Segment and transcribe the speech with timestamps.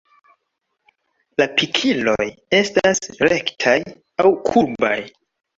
[1.41, 2.25] La pikiloj
[2.61, 3.79] estas rektaj
[4.27, 4.99] aŭ kurbaj.